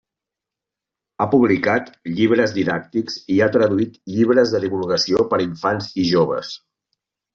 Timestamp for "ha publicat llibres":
1.17-2.55